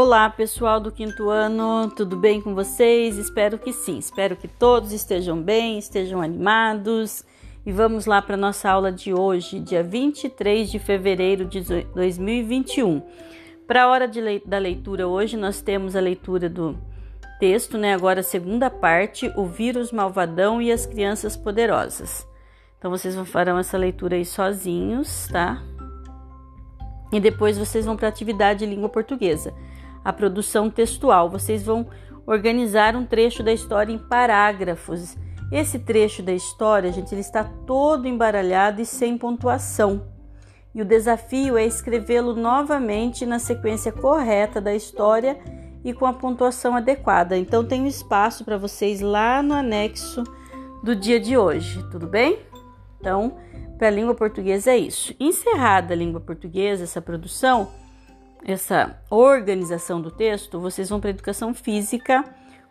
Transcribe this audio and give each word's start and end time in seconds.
Olá, 0.00 0.30
pessoal 0.30 0.78
do 0.78 0.92
quinto 0.92 1.28
ano, 1.28 1.90
tudo 1.90 2.16
bem 2.16 2.40
com 2.40 2.54
vocês? 2.54 3.18
Espero 3.18 3.58
que 3.58 3.72
sim. 3.72 3.98
Espero 3.98 4.36
que 4.36 4.46
todos 4.46 4.92
estejam 4.92 5.42
bem, 5.42 5.76
estejam 5.76 6.22
animados. 6.22 7.24
E 7.66 7.72
vamos 7.72 8.06
lá 8.06 8.22
para 8.22 8.36
nossa 8.36 8.70
aula 8.70 8.92
de 8.92 9.12
hoje, 9.12 9.58
dia 9.58 9.82
23 9.82 10.70
de 10.70 10.78
fevereiro 10.78 11.44
de 11.44 11.62
2021. 11.96 13.02
Para 13.66 13.82
a 13.82 13.88
hora 13.88 14.06
le 14.06 14.40
da 14.46 14.56
leitura 14.58 15.08
hoje, 15.08 15.36
nós 15.36 15.60
temos 15.60 15.96
a 15.96 16.00
leitura 16.00 16.48
do 16.48 16.78
texto, 17.40 17.76
né? 17.76 17.92
Agora 17.92 18.20
a 18.20 18.22
segunda 18.22 18.70
parte, 18.70 19.32
o 19.34 19.46
vírus 19.46 19.90
malvadão 19.90 20.62
e 20.62 20.70
as 20.70 20.86
crianças 20.86 21.36
poderosas. 21.36 22.24
Então 22.78 22.88
vocês 22.88 23.16
farão 23.28 23.58
essa 23.58 23.76
leitura 23.76 24.14
aí 24.14 24.24
sozinhos, 24.24 25.26
tá? 25.26 25.60
E 27.12 27.18
depois 27.18 27.58
vocês 27.58 27.84
vão 27.84 27.96
para 27.96 28.06
a 28.06 28.10
atividade 28.10 28.60
de 28.60 28.66
língua 28.66 28.88
portuguesa 28.88 29.52
a 30.08 30.12
produção 30.12 30.70
textual. 30.70 31.28
Vocês 31.28 31.62
vão 31.62 31.86
organizar 32.26 32.96
um 32.96 33.04
trecho 33.04 33.42
da 33.42 33.52
história 33.52 33.92
em 33.92 33.98
parágrafos. 33.98 35.14
Esse 35.52 35.78
trecho 35.78 36.22
da 36.22 36.32
história, 36.32 36.90
gente, 36.90 37.12
ele 37.12 37.20
está 37.20 37.44
todo 37.44 38.08
embaralhado 38.08 38.80
e 38.80 38.86
sem 38.86 39.18
pontuação. 39.18 40.08
E 40.74 40.80
o 40.80 40.84
desafio 40.84 41.58
é 41.58 41.66
escrevê-lo 41.66 42.34
novamente 42.34 43.26
na 43.26 43.38
sequência 43.38 43.92
correta 43.92 44.62
da 44.62 44.74
história 44.74 45.38
e 45.84 45.92
com 45.92 46.06
a 46.06 46.12
pontuação 46.14 46.74
adequada. 46.74 47.36
Então 47.36 47.62
tem 47.62 47.82
um 47.82 47.86
espaço 47.86 48.46
para 48.46 48.56
vocês 48.56 49.02
lá 49.02 49.42
no 49.42 49.52
anexo 49.52 50.24
do 50.82 50.96
dia 50.96 51.20
de 51.20 51.36
hoje, 51.36 51.84
tudo 51.90 52.06
bem? 52.06 52.38
Então, 52.98 53.36
para 53.76 53.88
a 53.88 53.90
língua 53.90 54.14
portuguesa 54.14 54.70
é 54.70 54.78
isso. 54.78 55.14
Encerrada 55.20 55.92
a 55.92 55.96
língua 55.96 56.20
portuguesa, 56.20 56.84
essa 56.84 57.02
produção, 57.02 57.68
essa 58.44 58.98
organização 59.10 60.00
do 60.00 60.10
texto, 60.10 60.60
vocês 60.60 60.88
vão 60.88 61.00
para 61.00 61.10
educação 61.10 61.52
física 61.52 62.24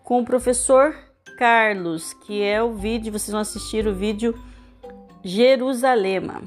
com 0.03 0.21
o 0.21 0.25
professor 0.25 0.95
Carlos, 1.37 2.13
que 2.13 2.41
é 2.41 2.61
o 2.63 2.73
vídeo, 2.73 3.11
vocês 3.11 3.31
vão 3.31 3.41
assistir 3.41 3.85
o 3.87 3.93
vídeo 3.93 4.33
Jerusalema 5.23 6.41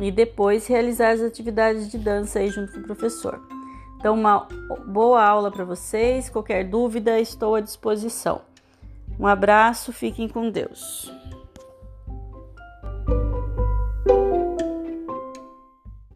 e 0.00 0.10
depois 0.10 0.66
realizar 0.66 1.10
as 1.10 1.20
atividades 1.20 1.90
de 1.90 1.98
dança 1.98 2.40
aí 2.40 2.50
junto 2.50 2.72
com 2.72 2.80
o 2.80 2.84
professor. 2.84 3.40
Então, 3.98 4.14
uma 4.14 4.46
boa 4.86 5.24
aula 5.24 5.50
para 5.50 5.64
vocês. 5.64 6.28
Qualquer 6.28 6.68
dúvida, 6.68 7.18
estou 7.18 7.54
à 7.54 7.60
disposição. 7.60 8.42
Um 9.18 9.26
abraço, 9.26 9.92
fiquem 9.92 10.28
com 10.28 10.50
Deus. 10.50 11.10